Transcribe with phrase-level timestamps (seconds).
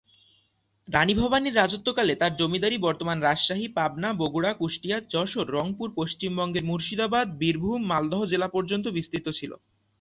[0.87, 7.81] রাণী ভবানীর রাজত্বকালে তার জমিদারি বর্তমান রাজশাহী, পাবনা, বগুড়া, কুষ্টিয়া, যশোর, রংপুর, পশ্চিমবঙ্গের মুর্শিদাবাদ, বীরভূম,
[7.85, 9.51] মালদহ জেলা পর্যন্ত বিস্তৃত ছিল।